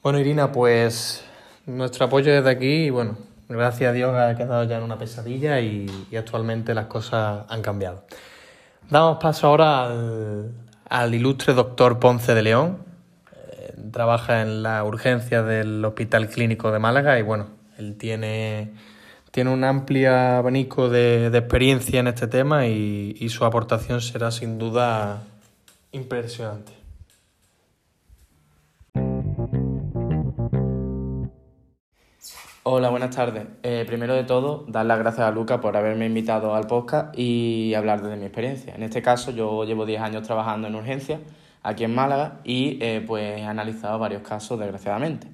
Bueno, 0.02 0.18
Irina, 0.18 0.50
pues 0.50 1.24
nuestro 1.66 2.06
apoyo 2.06 2.32
desde 2.32 2.50
aquí 2.50 2.86
y 2.86 2.90
bueno, 2.90 3.18
gracias 3.48 3.90
a 3.90 3.92
Dios 3.92 4.14
ha 4.14 4.34
quedado 4.34 4.64
ya 4.64 4.78
en 4.78 4.82
una 4.82 4.98
pesadilla 4.98 5.60
y, 5.60 5.86
actualmente 6.16 6.74
las 6.74 6.86
cosas 6.86 7.44
han 7.48 7.60
cambiado. 7.60 8.04
Damos 8.90 9.18
paso 9.18 9.46
ahora 9.46 9.90
al, 10.88 11.14
ilustre 11.14 11.54
doctor 11.54 11.98
Ponce 11.98 12.34
de 12.34 12.42
León, 12.42 12.78
trabaja 13.92 14.42
en 14.42 14.62
la 14.62 14.84
urgencia 14.84 15.42
del 15.42 15.84
Hospital 15.84 16.28
Clínico 16.28 16.70
de 16.70 16.78
Málaga 16.78 17.18
y 17.18 17.22
bueno, 17.22 17.46
él 17.78 17.96
tiene, 17.96 18.72
tiene 19.34 19.50
un 19.50 19.64
amplio 19.64 20.16
abanico 20.16 20.88
de, 20.88 21.26
experiencia 21.26 21.98
en 21.98 22.06
este 22.06 22.28
tema 22.28 22.68
y, 22.68 23.16
y 23.18 23.28
su 23.30 23.44
aportación 23.44 24.00
será 24.00 24.30
sin 24.30 24.58
duda 24.58 25.24
impresionante. 25.90 26.72
Hola, 32.62 32.90
buenas 32.90 33.16
tardes. 33.16 33.48
Eh, 33.64 33.82
primero 33.88 34.14
de 34.14 34.22
todo, 34.22 34.66
dar 34.68 34.86
las 34.86 35.00
gracias 35.00 35.26
a 35.26 35.32
Luca 35.32 35.60
por 35.60 35.76
haberme 35.76 36.06
invitado 36.06 36.54
al 36.54 36.68
podcast 36.68 37.18
y 37.18 37.74
hablar 37.74 38.02
de 38.02 38.14
mi 38.14 38.26
experiencia. 38.26 38.72
En 38.76 38.84
este 38.84 39.02
caso, 39.02 39.32
yo 39.32 39.64
llevo 39.64 39.84
10 39.84 40.00
años 40.00 40.22
trabajando 40.22 40.68
en 40.68 40.76
urgencia 40.76 41.18
aquí 41.64 41.82
en 41.82 41.92
Málaga 41.92 42.38
y 42.44 42.78
eh, 42.80 43.02
pues 43.04 43.40
he 43.40 43.44
analizado 43.44 43.98
varios 43.98 44.22
casos 44.22 44.60
desgraciadamente. 44.60 45.26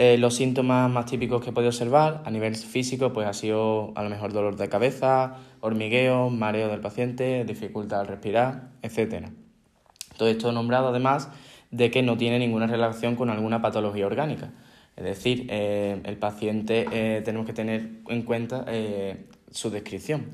Eh, 0.00 0.16
los 0.16 0.36
síntomas 0.36 0.88
más 0.88 1.06
típicos 1.06 1.42
que 1.42 1.50
he 1.50 1.52
podido 1.52 1.70
observar 1.70 2.22
a 2.24 2.30
nivel 2.30 2.54
físico 2.54 3.12
pues 3.12 3.26
ha 3.26 3.32
sido 3.32 3.92
a 3.96 4.04
lo 4.04 4.10
mejor 4.10 4.32
dolor 4.32 4.54
de 4.54 4.68
cabeza, 4.68 5.38
hormigueo, 5.60 6.30
mareo 6.30 6.68
del 6.68 6.78
paciente, 6.78 7.44
dificultad 7.44 8.02
al 8.02 8.06
respirar, 8.06 8.68
etc. 8.82 9.26
Todo 10.16 10.28
esto 10.28 10.52
nombrado 10.52 10.86
además 10.86 11.30
de 11.72 11.90
que 11.90 12.02
no 12.02 12.16
tiene 12.16 12.38
ninguna 12.38 12.68
relación 12.68 13.16
con 13.16 13.28
alguna 13.28 13.60
patología 13.60 14.06
orgánica. 14.06 14.52
Es 14.96 15.02
decir, 15.02 15.48
eh, 15.50 16.00
el 16.04 16.16
paciente 16.16 17.20
tenemos 17.24 17.44
que 17.44 17.52
tener 17.52 17.90
en 18.08 18.22
cuenta 18.22 18.66
su 19.50 19.70
descripción. 19.70 20.26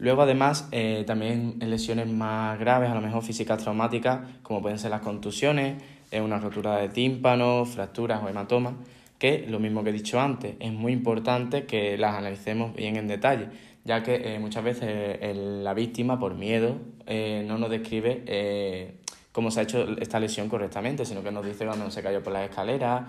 Luego, 0.00 0.22
además, 0.22 0.66
eh, 0.72 1.04
también 1.06 1.58
lesiones 1.60 2.08
más 2.08 2.58
graves, 2.58 2.88
a 2.88 2.94
lo 2.94 3.02
mejor 3.02 3.22
físicas 3.22 3.58
traumáticas, 3.62 4.20
como 4.42 4.62
pueden 4.62 4.78
ser 4.78 4.90
las 4.90 5.02
contusiones, 5.02 5.82
una 6.12 6.38
rotura 6.38 6.76
de 6.78 6.88
tímpano, 6.88 7.64
fracturas 7.64 8.22
o 8.22 8.28
hematomas, 8.28 8.74
que 9.18 9.46
lo 9.48 9.58
mismo 9.60 9.84
que 9.84 9.90
he 9.90 9.92
dicho 9.92 10.20
antes, 10.20 10.54
es 10.58 10.72
muy 10.72 10.92
importante 10.92 11.66
que 11.66 11.98
las 11.98 12.14
analicemos 12.14 12.74
bien 12.74 12.96
en 12.96 13.06
detalle, 13.06 13.48
ya 13.84 14.02
que 14.02 14.34
eh, 14.34 14.38
muchas 14.38 14.64
veces 14.64 15.36
la 15.36 15.74
víctima, 15.74 16.18
por 16.18 16.34
miedo, 16.34 16.78
eh, 17.06 17.44
no 17.46 17.58
nos 17.58 17.70
describe 17.70 18.94
cómo 19.32 19.50
se 19.50 19.60
ha 19.60 19.62
hecho 19.62 19.86
esta 19.98 20.18
lesión 20.18 20.48
correctamente, 20.48 21.04
sino 21.04 21.22
que 21.22 21.30
nos 21.30 21.44
dice 21.44 21.66
cuando 21.66 21.90
se 21.90 22.02
cayó 22.02 22.22
por 22.22 22.32
las 22.32 22.48
escaleras, 22.48 23.04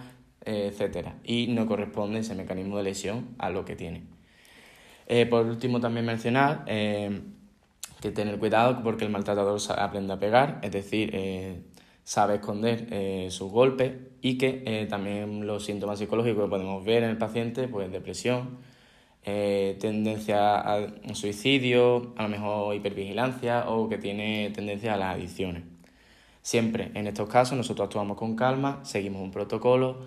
etc. 0.45 1.09
Y 1.23 1.47
no 1.47 1.65
corresponde 1.65 2.19
ese 2.19 2.35
mecanismo 2.35 2.77
de 2.77 2.83
lesión 2.83 3.35
a 3.37 3.49
lo 3.49 3.65
que 3.65 3.75
tiene. 3.75 4.03
Eh, 5.13 5.25
por 5.25 5.45
último, 5.45 5.81
también 5.81 6.05
mencionar 6.05 6.63
eh, 6.67 7.21
que 7.99 8.11
tener 8.11 8.39
cuidado 8.39 8.81
porque 8.81 9.03
el 9.03 9.11
maltratador 9.11 9.59
aprende 9.77 10.13
a 10.13 10.19
pegar, 10.19 10.59
es 10.63 10.71
decir, 10.71 11.09
eh, 11.13 11.61
sabe 12.03 12.35
esconder 12.35 13.31
sus 13.31 13.51
golpes 13.51 13.93
y 14.21 14.37
que 14.37 14.87
también 14.89 15.47
los 15.47 15.65
síntomas 15.65 15.99
psicológicos 15.99 16.45
que 16.45 16.49
podemos 16.49 16.83
ver 16.83 17.03
en 17.03 17.09
el 17.11 17.17
paciente, 17.17 17.67
pues 17.67 17.91
depresión, 17.91 18.57
tendencia 19.23 20.59
al 20.59 21.15
suicidio, 21.15 22.13
a 22.17 22.23
lo 22.23 22.29
mejor 22.29 22.75
hipervigilancia 22.75 23.69
o 23.69 23.87
que 23.87 23.97
tiene 23.97 24.51
tendencia 24.53 24.93
a 24.93 24.97
las 24.97 25.15
adicciones. 25.15 25.63
Siempre 26.41 26.91
en 26.95 27.05
estos 27.05 27.29
casos 27.29 27.55
nosotros 27.55 27.85
actuamos 27.85 28.17
con 28.17 28.35
calma, 28.35 28.79
seguimos 28.83 29.21
un 29.21 29.31
protocolo, 29.31 29.99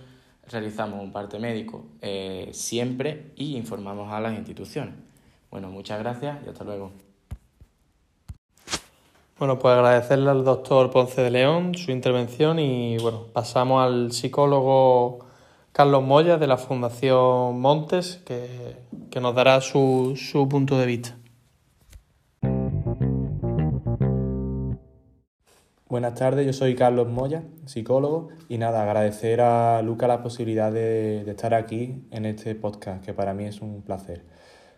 realizamos 0.50 1.00
un 1.02 1.12
parte 1.12 1.38
médico 1.38 1.86
eh, 2.02 2.48
siempre 2.52 3.32
y 3.36 3.56
informamos 3.56 4.12
a 4.12 4.20
las 4.20 4.34
instituciones. 4.34 4.94
Bueno, 5.50 5.70
muchas 5.70 6.00
gracias 6.00 6.38
y 6.44 6.48
hasta 6.48 6.64
luego. 6.64 7.03
Bueno, 9.38 9.58
pues 9.58 9.74
agradecerle 9.74 10.30
al 10.30 10.44
doctor 10.44 10.90
Ponce 10.90 11.22
de 11.22 11.30
León 11.30 11.74
su 11.74 11.90
intervención 11.90 12.58
y 12.58 12.98
bueno, 12.98 13.26
pasamos 13.32 13.82
al 13.84 14.12
psicólogo 14.12 15.26
Carlos 15.72 16.04
Moya 16.04 16.38
de 16.38 16.46
la 16.46 16.56
Fundación 16.56 17.60
Montes 17.60 18.22
que, 18.24 18.76
que 19.10 19.20
nos 19.20 19.34
dará 19.34 19.60
su, 19.60 20.14
su 20.16 20.48
punto 20.48 20.78
de 20.78 20.86
vista. 20.86 21.16
Buenas 25.94 26.14
tardes, 26.14 26.44
yo 26.44 26.52
soy 26.52 26.74
Carlos 26.74 27.08
Moya, 27.08 27.44
psicólogo, 27.66 28.30
y 28.48 28.58
nada, 28.58 28.82
agradecer 28.82 29.40
a 29.40 29.80
Luca 29.80 30.08
la 30.08 30.24
posibilidad 30.24 30.72
de, 30.72 31.20
estar 31.30 31.54
aquí 31.54 32.04
en 32.10 32.26
este 32.26 32.56
podcast, 32.56 33.04
que 33.04 33.14
para 33.14 33.32
mí 33.32 33.44
es 33.44 33.60
un 33.60 33.82
placer. 33.82 34.24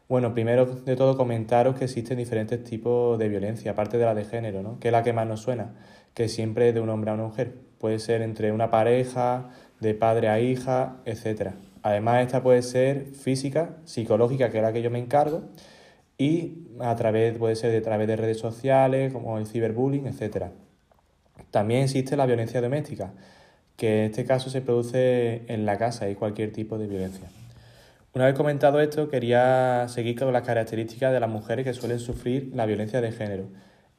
Bueno, 0.08 0.34
primero 0.34 0.66
de 0.66 0.94
todo 0.94 1.16
comentaros 1.16 1.76
que 1.76 1.86
existen 1.86 2.18
diferentes 2.18 2.62
tipos 2.62 3.18
de 3.18 3.28
violencia, 3.28 3.72
aparte 3.72 3.98
de 3.98 4.04
la 4.04 4.14
de 4.14 4.25
género, 4.25 4.62
¿no? 4.62 4.78
que 4.78 4.88
es 4.88 4.92
la 4.92 5.02
que 5.02 5.12
más 5.12 5.26
nos 5.26 5.40
suena, 5.40 5.75
que 6.14 6.28
siempre 6.28 6.68
es 6.68 6.75
de 6.75 6.80
un 6.80 6.88
hombre 6.90 7.10
a 7.10 7.14
una 7.14 7.25
mujer. 7.25 7.54
Puede 7.78 7.98
ser 7.98 8.22
entre 8.22 8.52
una 8.52 8.70
pareja, 8.70 9.50
de 9.80 9.94
padre 9.94 10.28
a 10.28 10.40
hija, 10.40 10.98
etc. 11.06 11.50
Además, 11.82 12.25
esta 12.25 12.42
puede 12.42 12.62
ser 12.62 13.06
física, 13.14 13.76
psicológica, 13.84 14.50
que 14.50 14.58
es 14.58 14.62
la 14.62 14.72
que 14.72 14.82
yo 14.82 14.90
me 14.90 14.98
encargo, 14.98 15.42
y 16.18 16.68
a 16.80 16.94
través, 16.96 17.36
puede 17.36 17.56
ser 17.56 17.72
de, 17.72 17.80
través 17.80 18.06
de 18.06 18.16
redes 18.16 18.38
sociales, 18.38 19.12
como 19.12 19.38
el 19.38 19.46
ciberbullying, 19.46 20.06
etcétera. 20.06 20.52
También 21.50 21.82
existe 21.82 22.16
la 22.16 22.26
violencia 22.26 22.60
doméstica, 22.60 23.12
que 23.76 24.04
en 24.04 24.10
este 24.10 24.25
caso 24.25 24.50
se 24.50 24.62
produce 24.62 25.42
en 25.52 25.66
la 25.66 25.76
casa 25.78 26.08
y 26.08 26.14
cualquier 26.14 26.52
tipo 26.52 26.78
de 26.78 26.86
violencia. 26.86 27.28
Una 28.16 28.25
vez 28.25 28.35
comentado 28.35 28.80
esto, 28.80 29.11
quería 29.11 29.88
seguir 29.88 30.18
con 30.18 30.32
las 30.32 30.40
características 30.40 31.12
de 31.12 31.20
las 31.20 31.28
mujeres 31.28 31.66
que 31.66 31.75
suelen 31.75 31.99
sufrir 31.99 32.50
la 32.54 32.64
violencia 32.64 33.02
de 33.02 33.12
género. 33.12 33.50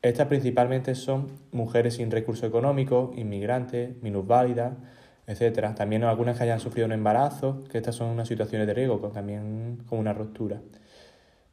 Estas 0.01 0.25
principalmente 0.25 0.95
son 0.95 1.37
mujeres 1.51 1.97
sin 1.97 2.09
recursos 2.09 2.49
económicos, 2.49 3.15
inmigrantes, 3.15 4.01
minusválidas, 4.01 4.73
etc. 5.27 5.75
También 5.75 6.03
algunas 6.03 6.35
que 6.35 6.45
hayan 6.45 6.59
sufrido 6.59 6.87
un 6.87 6.93
embarazo, 6.93 7.63
que 7.69 7.77
estas 7.77 7.93
son 7.93 8.07
unas 8.09 8.27
situaciones 8.27 8.65
de 8.65 8.73
riesgo, 8.73 8.97
también 9.13 9.83
con 9.85 9.99
una 9.99 10.13
ruptura. 10.13 10.61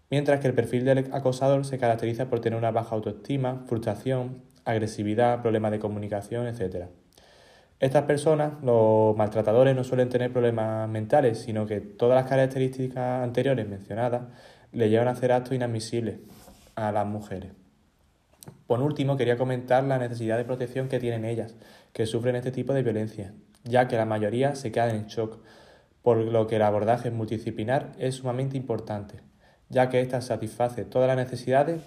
Mientras 0.09 0.41
que 0.41 0.47
el 0.47 0.55
perfil 0.55 0.87
del 0.87 1.13
acosador 1.13 1.67
se 1.67 1.77
caracteriza 1.77 2.31
por 2.31 2.41
tener 2.41 2.59
una 2.59 2.71
baja 2.71 2.95
autoestima, 2.95 3.63
frustración, 3.67 4.41
agresividad, 4.65 5.43
problemas 5.43 5.71
de 5.71 5.81
comunicación, 5.81 6.47
etc. 6.47 6.87
Estas 7.81 8.05
personas, 8.05 8.53
los 8.63 9.17
maltratadores, 9.17 9.75
no 9.75 9.85
suelen 9.85 10.09
tener 10.09 10.33
problemas 10.33 10.89
mentales, 10.89 11.41
sino 11.41 11.67
que 11.67 11.81
todas 11.81 12.15
las 12.15 12.29
características 12.29 13.23
anteriores 13.23 13.69
mencionadas 13.69 14.23
le 14.73 14.89
llevan 14.89 15.09
a 15.09 15.13
hacer 15.13 15.33
actos 15.33 15.55
inadmisibles 15.55 16.21
a 16.77 16.93
las 16.93 17.07
mujeres. 17.07 17.53
Por 18.67 18.81
último, 18.81 19.17
quería 19.17 19.37
comentar 19.37 19.85
la 19.85 19.99
necesidad 19.99 20.37
de 20.37 20.45
protección 20.45 20.89
que 20.89 21.01
tienen 21.01 21.25
ellas, 21.25 21.57
que 21.93 22.07
sufren 22.07 22.37
este 22.37 22.53
tipo 22.53 22.73
de 22.75 22.83
violencia, 22.83 23.35
ya 23.65 23.89
que 23.89 23.97
la 23.97 24.05
mayoría 24.05 24.55
se 24.55 24.73
quedan 24.73 24.91
en 24.91 25.07
shock, 25.07 25.39
por 26.03 26.19
lo 26.19 26.47
que 26.47 26.57
el 26.57 26.63
abordaje 26.63 27.11
multidisciplinar 27.11 27.93
es 27.99 28.17
sumamente 28.17 28.57
importante, 28.57 29.21
ya 29.69 29.89
que 29.89 30.01
ésta 30.01 30.21
satisface 30.21 30.85
todas 30.85 31.09
las 31.09 31.17
necesidades 31.17 31.83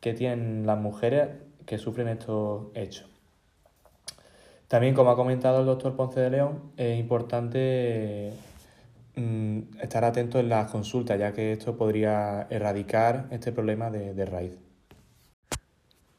que 0.00 0.14
tienen 0.14 0.66
las 0.66 0.78
mujeres 0.78 1.28
que 1.66 1.78
sufren 1.78 2.08
estos 2.08 2.68
hechos. 2.74 3.09
También, 4.70 4.94
como 4.94 5.10
ha 5.10 5.16
comentado 5.16 5.58
el 5.58 5.66
doctor 5.66 5.96
Ponce 5.96 6.20
de 6.20 6.30
León, 6.30 6.70
es 6.76 6.96
importante 6.96 8.32
mm, 9.16 9.58
estar 9.82 10.04
atento 10.04 10.38
en 10.38 10.48
las 10.48 10.70
consultas, 10.70 11.18
ya 11.18 11.32
que 11.32 11.50
esto 11.50 11.76
podría 11.76 12.46
erradicar 12.50 13.26
este 13.32 13.50
problema 13.50 13.90
de, 13.90 14.24
raíz. 14.24 14.56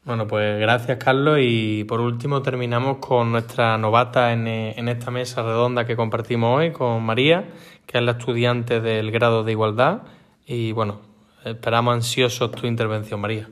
Bueno, 0.03 0.27
pues 0.27 0.59
gracias 0.59 0.97
Carlos 0.97 1.37
y 1.39 1.85
por 1.85 2.01
último 2.01 2.41
terminamos 2.41 2.97
con 2.97 3.31
nuestra 3.31 3.77
novata 3.77 4.33
en, 4.33 4.45
en, 4.47 4.89
esta 4.89 5.11
mesa 5.11 5.43
redonda 5.43 5.85
que 5.85 5.95
compartimos 5.95 6.59
hoy 6.59 6.73
con 6.73 7.01
María, 7.03 7.45
que 7.85 7.99
es 7.99 8.03
la 8.03 8.11
estudiante 8.11 8.81
del 8.81 9.11
grado 9.11 9.45
de 9.45 9.53
igualdad 9.53 10.01
y 10.45 10.73
bueno, 10.73 10.99
esperamos 11.45 11.93
ansiosos 11.93 12.51
tu 12.51 12.67
intervención 12.67 13.21
María. 13.21 13.47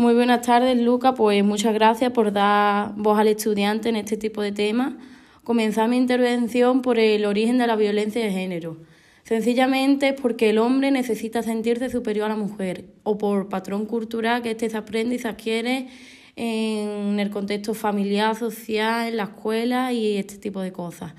Muy 0.00 0.14
buenas 0.14 0.42
tardes, 0.42 0.78
Luca. 0.78 1.14
Pues 1.14 1.42
muchas 1.42 1.74
gracias 1.74 2.12
por 2.12 2.32
dar 2.32 2.92
voz 2.94 3.18
al 3.18 3.26
estudiante 3.26 3.88
en 3.88 3.96
este 3.96 4.16
tipo 4.16 4.40
de 4.42 4.52
temas. 4.52 4.94
Comenzar 5.42 5.88
mi 5.88 5.96
intervención 5.96 6.82
por 6.82 7.00
el 7.00 7.24
origen 7.24 7.58
de 7.58 7.66
la 7.66 7.74
violencia 7.74 8.24
de 8.24 8.30
género. 8.30 8.76
Sencillamente 9.24 10.10
es 10.10 10.20
porque 10.20 10.50
el 10.50 10.58
hombre 10.58 10.92
necesita 10.92 11.42
sentirse 11.42 11.90
superior 11.90 12.26
a 12.26 12.28
la 12.28 12.36
mujer 12.36 12.84
o 13.02 13.18
por 13.18 13.48
patrón 13.48 13.86
cultural 13.86 14.40
que 14.40 14.52
éste 14.52 14.70
se 14.70 14.76
aprende 14.76 15.16
y 15.16 15.18
se 15.18 15.26
adquiere 15.26 15.88
en 16.36 17.18
el 17.18 17.30
contexto 17.30 17.74
familiar, 17.74 18.36
social, 18.36 19.08
en 19.08 19.16
la 19.16 19.24
escuela 19.24 19.92
y 19.92 20.16
este 20.16 20.38
tipo 20.38 20.60
de 20.60 20.70
cosas. 20.70 21.14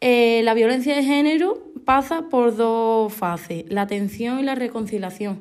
Eh, 0.00 0.42
la 0.44 0.54
violencia 0.54 0.94
de 0.94 1.02
género 1.02 1.72
pasa 1.84 2.28
por 2.30 2.54
dos 2.54 3.12
fases, 3.12 3.64
la 3.66 3.82
atención 3.82 4.38
y 4.38 4.44
la 4.44 4.54
reconciliación. 4.54 5.40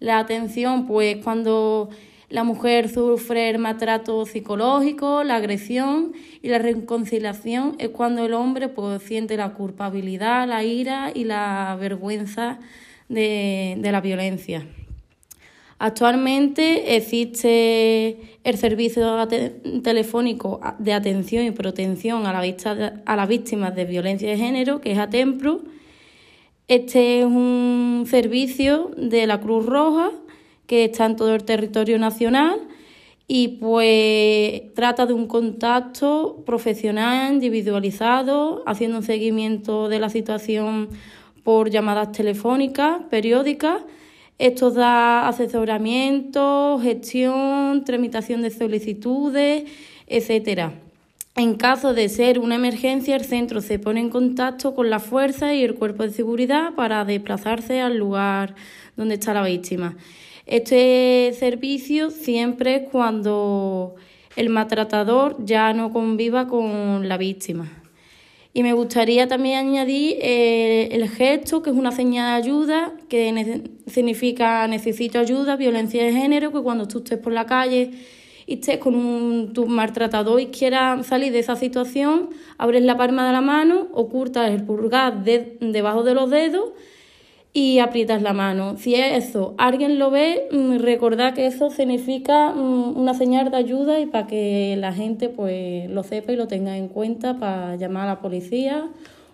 La 0.00 0.18
atención, 0.18 0.86
pues 0.86 1.18
cuando 1.18 1.90
la 2.32 2.44
mujer 2.44 2.88
sufre 2.88 3.50
el 3.50 3.58
maltrato 3.58 4.24
psicológico, 4.24 5.22
la 5.22 5.36
agresión 5.36 6.12
y 6.40 6.48
la 6.48 6.56
reconciliación 6.56 7.76
es 7.78 7.90
cuando 7.90 8.24
el 8.24 8.32
hombre 8.32 8.70
pues, 8.70 9.02
siente 9.02 9.36
la 9.36 9.52
culpabilidad, 9.52 10.48
la 10.48 10.64
ira 10.64 11.12
y 11.14 11.24
la 11.24 11.76
vergüenza 11.78 12.58
de, 13.10 13.78
la 13.82 14.00
violencia. 14.00 14.66
Actualmente 15.78 16.96
existe 16.96 18.16
el 18.44 18.56
servicio 18.56 19.28
telefónico 19.82 20.58
de 20.78 20.94
atención 20.94 21.44
y 21.44 21.50
protección 21.50 22.24
a, 22.24 22.30
a 22.30 23.16
las 23.16 23.28
víctimas 23.28 23.74
de 23.74 23.84
violencia 23.84 24.30
de 24.30 24.38
género, 24.38 24.80
que 24.80 24.92
es 24.92 24.98
ATEMPRO. 24.98 25.60
Este 26.66 27.20
es 27.20 27.26
un 27.26 28.06
servicio 28.08 28.90
de 28.96 29.26
la 29.26 29.38
Cruz 29.38 29.66
Roja 29.66 30.12
que 30.72 30.84
está 30.84 31.04
en 31.04 31.16
todo 31.16 31.34
el 31.34 31.44
territorio 31.44 31.98
nacional 31.98 32.58
y 33.28 33.58
pues 33.60 34.72
trata 34.74 35.04
de 35.04 35.12
un 35.12 35.26
contacto 35.26 36.42
profesional, 36.46 37.34
individualizado, 37.34 38.62
haciendo 38.64 38.96
un 38.96 39.02
seguimiento 39.02 39.90
de 39.90 39.98
la 39.98 40.08
situación 40.08 40.88
por 41.44 41.68
llamadas 41.68 42.12
telefónicas, 42.12 43.02
periódicas. 43.10 43.82
Esto 44.38 44.70
da 44.70 45.28
asesoramiento, 45.28 46.80
gestión, 46.82 47.84
tramitación 47.84 48.40
de 48.40 48.48
solicitudes, 48.48 49.64
etcétera. 50.06 50.72
En 51.36 51.56
caso 51.56 51.92
de 51.92 52.08
ser 52.08 52.38
una 52.38 52.54
emergencia, 52.54 53.14
el 53.14 53.26
centro 53.26 53.60
se 53.60 53.78
pone 53.78 54.00
en 54.00 54.08
contacto 54.08 54.74
con 54.74 54.88
la 54.88 55.00
fuerza 55.00 55.52
y 55.52 55.64
el 55.64 55.74
cuerpo 55.74 56.04
de 56.04 56.12
seguridad 56.12 56.74
para 56.74 57.04
desplazarse 57.04 57.82
al 57.82 57.98
lugar 57.98 58.54
donde 58.96 59.16
está 59.16 59.34
la 59.34 59.44
víctima. 59.44 59.98
Este 60.52 61.32
servicio 61.32 62.10
siempre 62.10 62.74
es 62.74 62.82
cuando 62.90 63.94
el 64.36 64.50
maltratador 64.50 65.42
ya 65.42 65.72
no 65.72 65.90
conviva 65.90 66.46
con 66.46 67.08
la 67.08 67.16
víctima. 67.16 67.72
Y 68.52 68.62
me 68.62 68.74
gustaría 68.74 69.26
también 69.26 69.60
añadir 69.60 70.18
eh, 70.20 70.90
el 70.92 71.08
gesto, 71.08 71.62
que 71.62 71.70
es 71.70 71.76
una 71.76 71.90
señal 71.90 72.42
de 72.42 72.46
ayuda, 72.48 72.92
que 73.08 73.62
significa 73.86 74.68
necesito 74.68 75.18
ayuda, 75.18 75.56
violencia 75.56 76.04
de 76.04 76.12
género, 76.12 76.52
que 76.52 76.60
cuando 76.60 76.86
tú 76.86 76.98
estés 76.98 77.18
por 77.18 77.32
la 77.32 77.46
calle 77.46 77.92
y 78.46 78.56
estés 78.56 78.76
con 78.76 78.94
un, 78.94 79.54
tu 79.54 79.64
maltratador 79.64 80.38
y 80.38 80.48
quieras 80.48 81.06
salir 81.06 81.32
de 81.32 81.38
esa 81.38 81.56
situación, 81.56 82.28
abres 82.58 82.82
la 82.82 82.98
palma 82.98 83.26
de 83.26 83.32
la 83.32 83.40
mano, 83.40 83.88
ocultas 83.94 84.50
el 84.50 84.64
pulgar 84.64 85.24
debajo 85.24 86.02
de 86.02 86.12
los 86.12 86.28
dedos 86.28 86.72
y 87.52 87.78
aprietas 87.80 88.22
la 88.22 88.32
mano. 88.32 88.76
Si 88.78 88.94
es 88.94 89.26
eso, 89.26 89.54
alguien 89.58 89.98
lo 89.98 90.10
ve, 90.10 90.48
mm, 90.50 90.78
recordad 90.78 91.34
que 91.34 91.46
eso 91.46 91.70
significa 91.70 92.50
mm, 92.52 92.96
una 92.96 93.14
señal 93.14 93.50
de 93.50 93.56
ayuda 93.58 94.00
y 94.00 94.06
para 94.06 94.26
que 94.26 94.76
la 94.78 94.92
gente 94.92 95.28
pues 95.28 95.88
lo 95.90 96.02
sepa 96.02 96.32
y 96.32 96.36
lo 96.36 96.48
tenga 96.48 96.76
en 96.76 96.88
cuenta 96.88 97.38
para 97.38 97.76
llamar 97.76 98.04
a 98.04 98.14
la 98.14 98.20
policía 98.20 98.88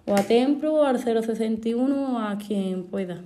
o 0.06 0.14
a 0.14 0.22
Templo 0.22 0.74
o 0.74 0.84
al 0.84 0.98
061 0.98 2.16
o 2.16 2.18
a 2.18 2.38
quien 2.38 2.84
pueda. 2.84 3.22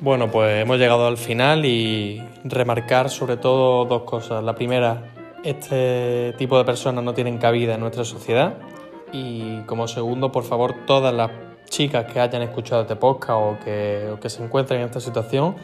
Bueno, 0.00 0.30
pues 0.30 0.62
hemos 0.62 0.78
llegado 0.78 1.08
al 1.08 1.16
final 1.16 1.64
y 1.64 2.22
remarcar 2.44 3.10
sobre 3.10 3.36
todo 3.38 3.86
dos 3.86 4.02
cosas. 4.02 4.44
La 4.44 4.54
primera, 4.54 5.15
este 5.44 6.34
tipo 6.38 6.58
de 6.58 6.64
personas 6.64 7.04
no 7.04 7.14
tienen 7.14 7.38
cabida 7.38 7.74
en 7.74 7.80
nuestra 7.80 8.04
sociedad. 8.04 8.58
Y 9.12 9.60
como 9.62 9.88
segundo, 9.88 10.32
por 10.32 10.44
favor, 10.44 10.74
todas 10.86 11.14
las 11.14 11.30
chicas 11.68 12.10
que 12.12 12.20
hayan 12.20 12.42
escuchado 12.42 12.82
este 12.82 12.96
podcast 12.96 13.30
o 13.40 13.58
que, 13.64 14.14
que 14.20 14.30
se 14.30 14.42
encuentren 14.42 14.80
en 14.80 14.86
esta 14.86 15.00
situación 15.00 15.56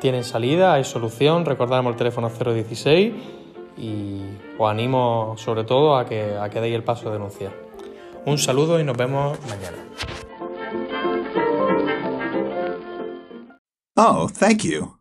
tienen 0.00 0.24
salida, 0.24 0.74
hay 0.74 0.84
solución. 0.84 1.44
Recordamos 1.44 1.92
el 1.92 1.96
teléfono 1.96 2.30
016 2.30 3.12
y 3.76 4.22
os 4.58 4.70
animo 4.70 5.34
sobre 5.36 5.64
todo 5.64 5.96
a 5.96 6.04
que, 6.04 6.36
a 6.36 6.48
que 6.50 6.60
deis 6.60 6.74
el 6.74 6.84
paso 6.84 7.06
de 7.06 7.12
denunciar. 7.12 7.52
Un 8.24 8.38
saludo 8.38 8.80
y 8.80 8.84
nos 8.84 8.96
vemos 8.96 9.38
mañana. 9.48 9.78
Oh, 13.96 14.28
thank 14.28 14.62
you. 14.62 14.97